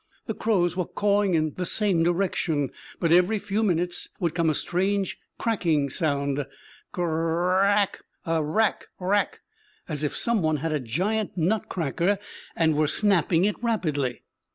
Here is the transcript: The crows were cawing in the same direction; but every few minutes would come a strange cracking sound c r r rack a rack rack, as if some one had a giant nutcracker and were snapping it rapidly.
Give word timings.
The 0.25 0.33
crows 0.33 0.75
were 0.75 0.87
cawing 0.87 1.35
in 1.35 1.53
the 1.57 1.63
same 1.67 2.01
direction; 2.01 2.71
but 2.99 3.11
every 3.11 3.37
few 3.37 3.61
minutes 3.61 4.07
would 4.19 4.33
come 4.33 4.49
a 4.49 4.55
strange 4.55 5.19
cracking 5.37 5.91
sound 5.91 6.37
c 6.95 7.01
r 7.03 7.07
r 7.07 7.61
rack 7.61 7.99
a 8.25 8.43
rack 8.43 8.87
rack, 8.99 9.41
as 9.87 10.03
if 10.03 10.17
some 10.17 10.41
one 10.41 10.57
had 10.57 10.71
a 10.71 10.79
giant 10.79 11.37
nutcracker 11.37 12.17
and 12.55 12.73
were 12.75 12.87
snapping 12.87 13.45
it 13.45 13.61
rapidly. 13.61 14.23